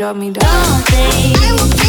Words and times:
This 0.00 0.32
body 0.32 1.79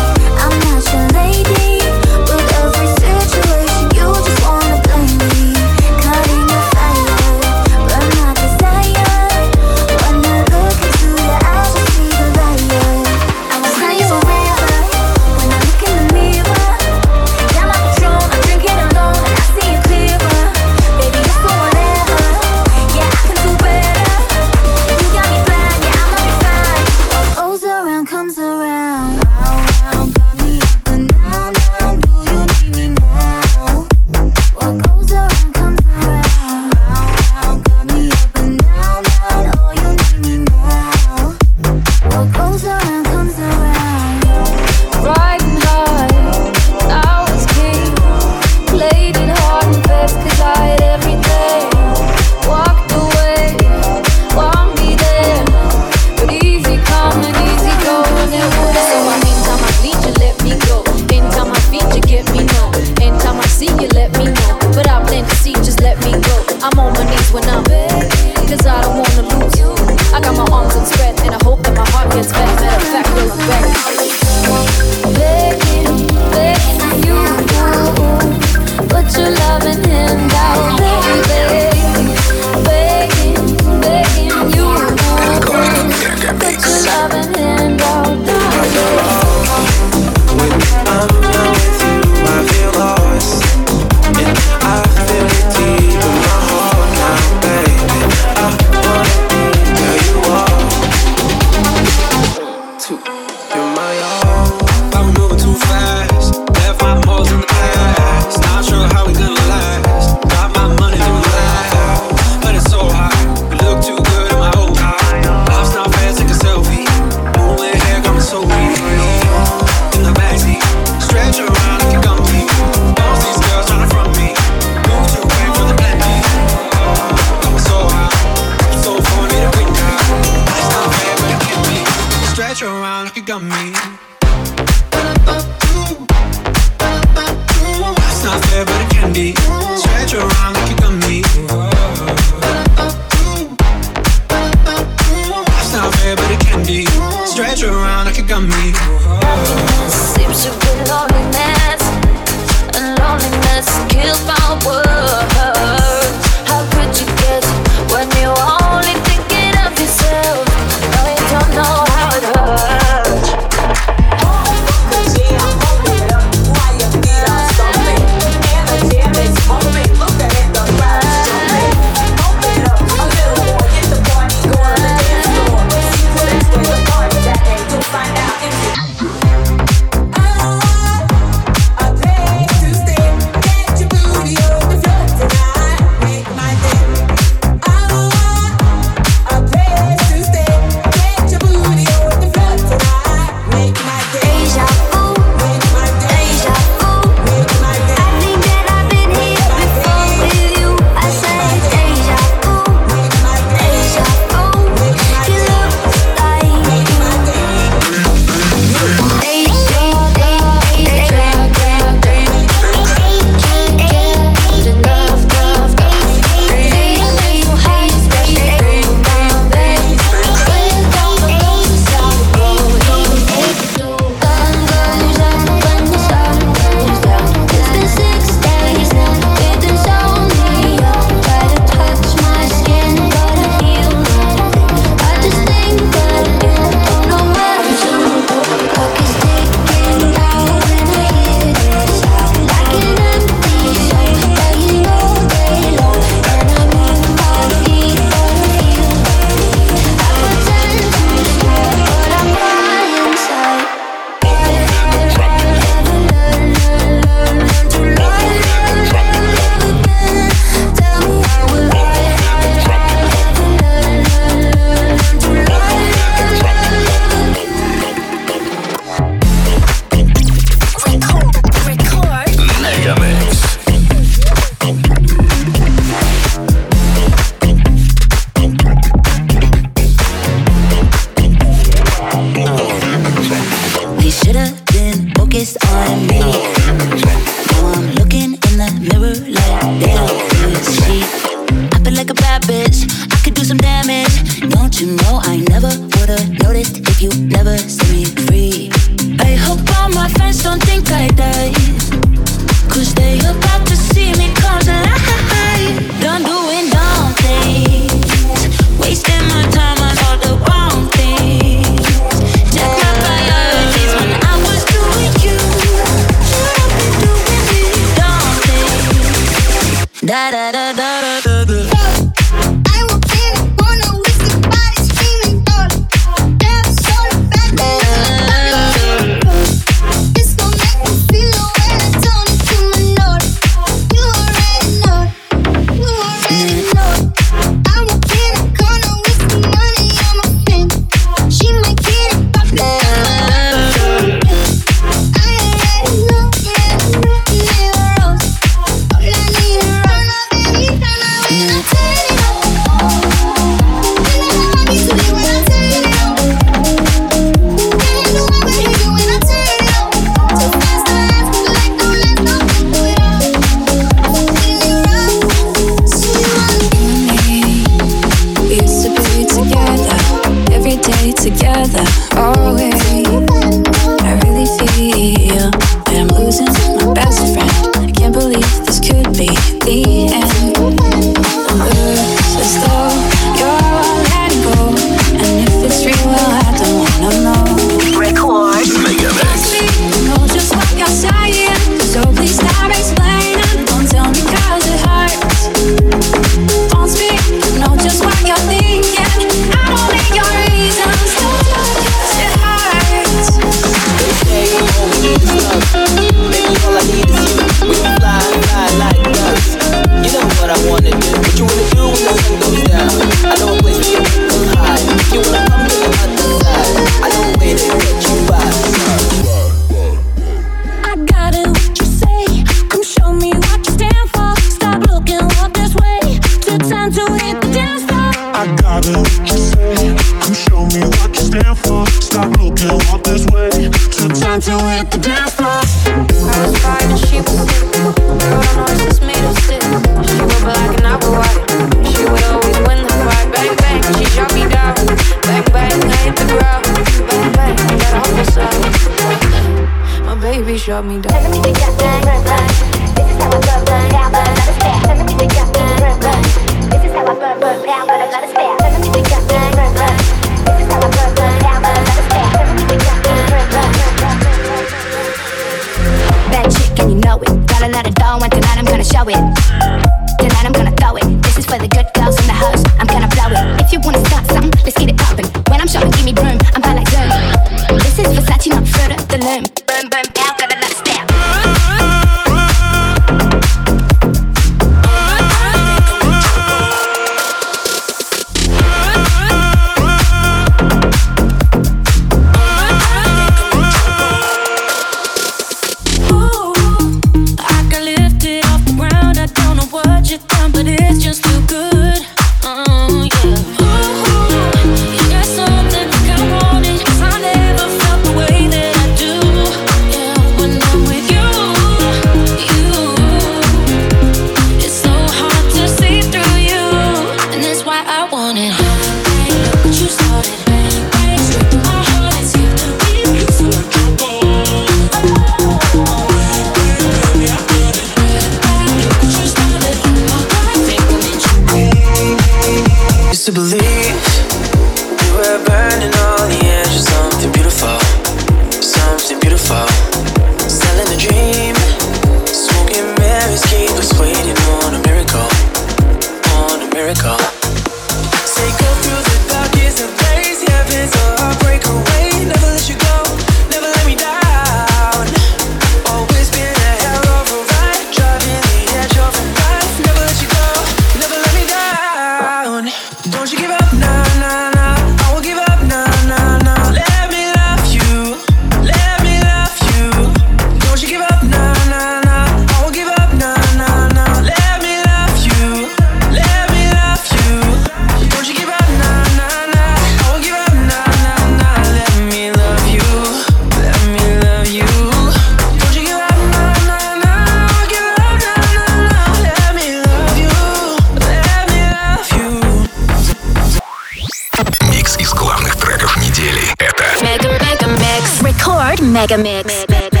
Mega 598.91 599.17
Mix. 599.17 599.65
Mega. 599.69 600.00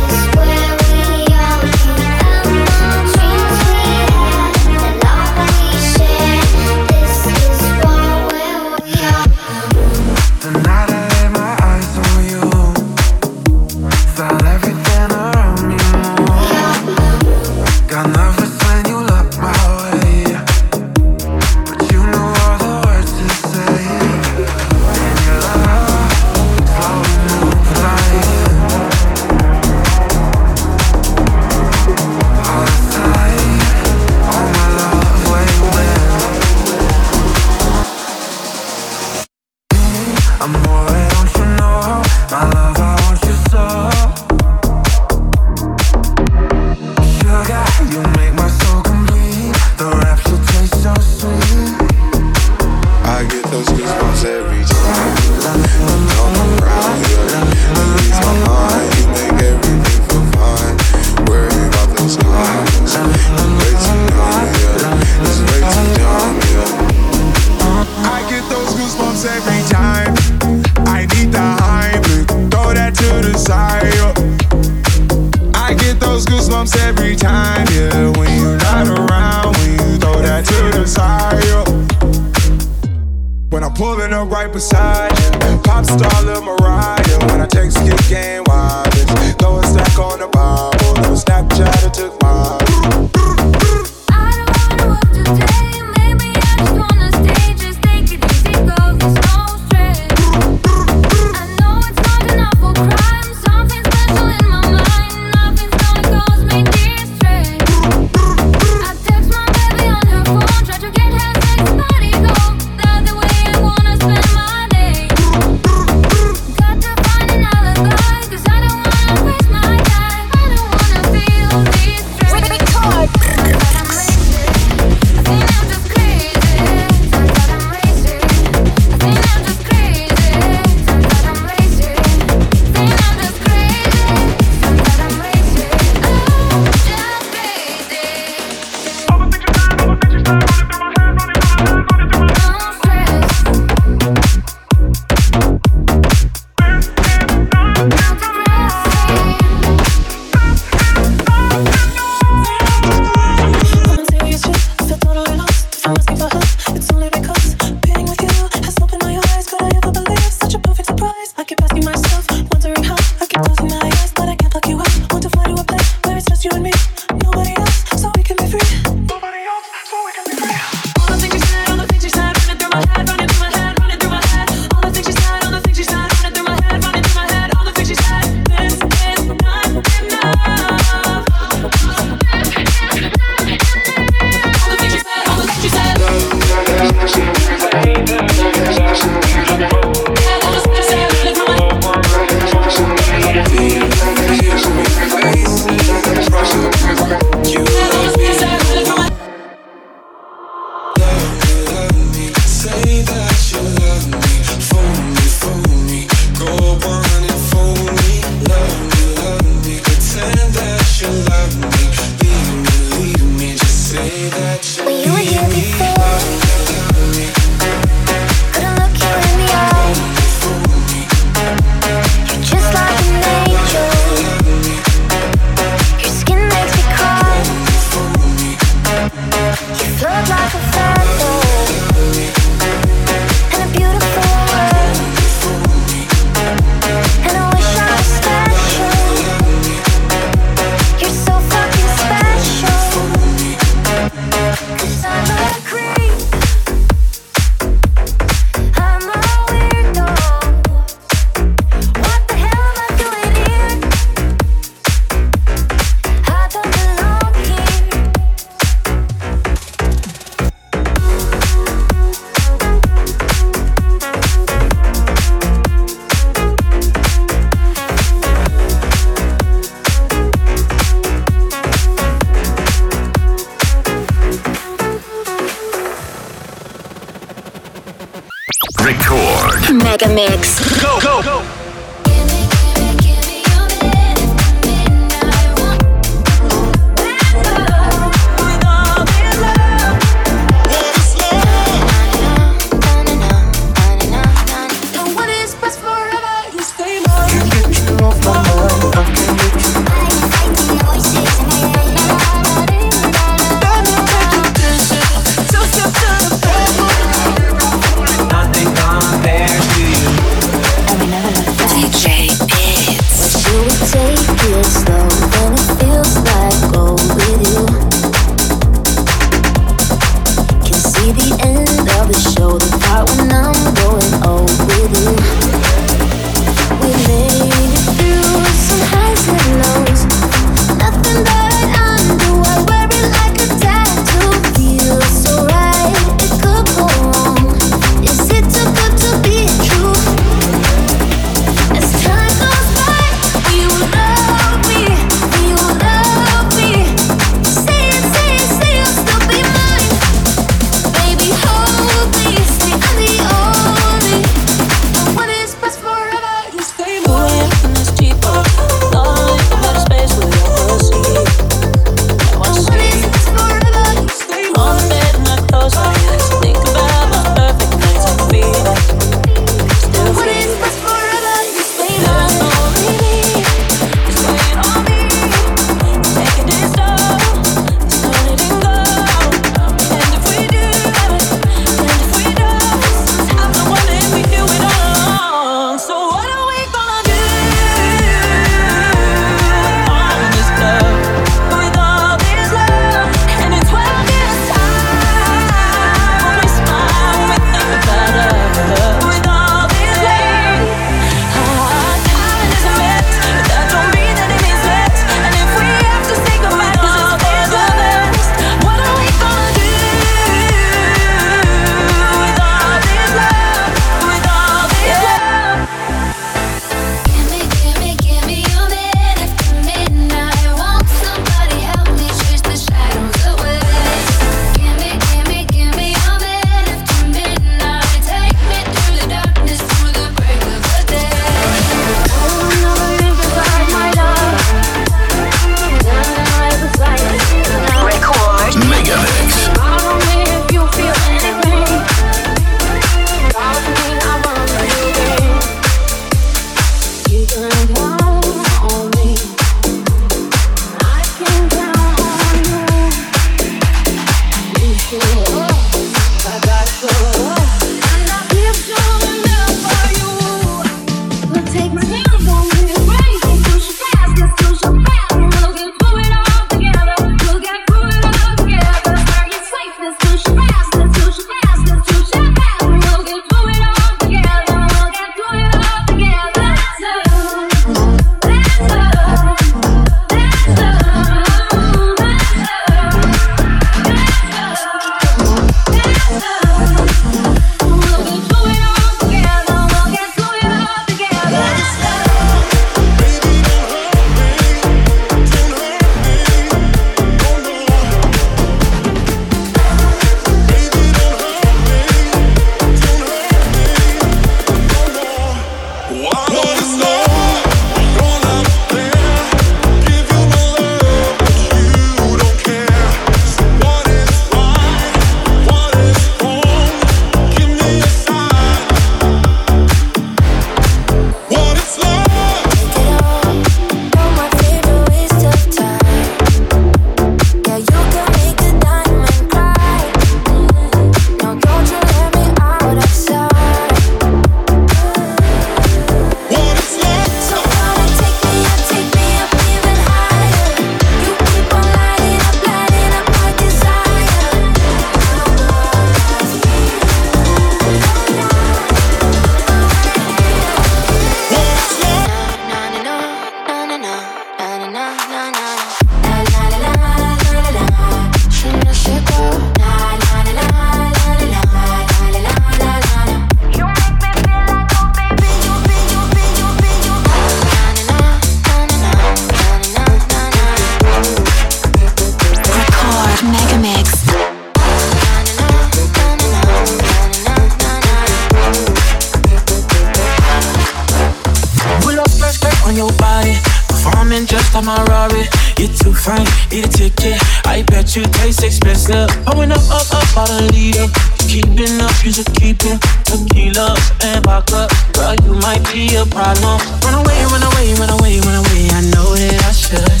after 584.50 584.66
my 584.66 584.82
Rari. 584.90 585.24
You're 585.58 585.70
too 585.78 585.94
fine, 585.94 586.26
need 586.50 586.66
a 586.66 586.68
ticket. 586.68 587.18
I 587.46 587.62
bet 587.62 587.94
you 587.94 588.02
taste 588.18 588.42
expensive. 588.42 589.08
Pouring 589.26 589.52
up, 589.52 589.62
up, 589.70 589.86
up, 589.94 590.16
out 590.16 590.30
a 590.30 590.42
leader. 590.50 590.86
Keeping 591.30 591.78
up, 591.80 591.94
you 592.04 592.12
should 592.12 592.30
keep 592.34 592.58
it. 592.66 592.78
Tequila 593.06 593.76
and 594.02 594.24
vodka, 594.24 594.66
girl, 594.92 595.14
you 595.22 595.34
might 595.38 595.62
be 595.72 595.94
a 595.94 596.04
problem. 596.06 596.58
Run 596.82 596.94
away, 596.98 597.18
run 597.30 597.42
away, 597.42 597.74
run 597.78 597.90
away, 597.94 598.18
run 598.20 598.36
away. 598.42 598.62
I 598.74 598.80
know 598.90 599.14
that 599.14 599.38
I 599.46 599.52
should, 599.54 600.00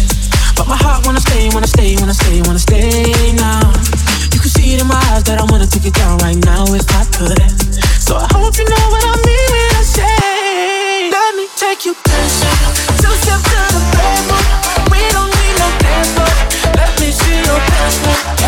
but 0.56 0.66
my 0.66 0.76
heart 0.76 1.06
wanna 1.06 1.20
stay, 1.20 1.48
wanna 1.54 1.70
stay, 1.70 1.94
wanna 1.96 2.14
stay, 2.14 2.42
wanna 2.42 2.58
stay 2.58 3.32
now. 3.38 3.62
You 4.34 4.40
can 4.40 4.50
see 4.50 4.74
it 4.74 4.80
in 4.80 4.88
my 4.88 4.98
eyes 5.14 5.22
that 5.24 5.38
I 5.38 5.44
wanna 5.46 5.66
take 5.66 5.86
it 5.86 5.94
down 5.94 6.18
right 6.18 6.38
now 6.44 6.66
if 6.74 6.86
I 6.90 7.04
could. 7.14 7.38
So 8.02 8.16
I 8.16 8.26
hope 8.34 8.58
you 8.58 8.66
know 8.66 8.86
what 8.90 9.04
I 9.04 9.14
mean 9.22 9.46
when 9.54 9.70
I 9.78 9.84
say, 9.86 11.10
let 11.10 11.36
me 11.36 11.46
take 11.56 11.84
you 11.84 11.94
dancing 12.04 12.69
step 13.30 13.42
to 13.42 13.74
the 13.74 13.82
bedroom. 13.96 14.90
We 14.90 15.00
don't 15.14 15.30
need 15.38 15.54
no 15.58 15.68
dance, 15.78 16.10
floor. 16.14 16.34
let 16.76 16.90
me 17.00 17.10
see 17.10 17.36
your 17.36 17.58
dance 17.58 17.98
floor. 17.98 18.39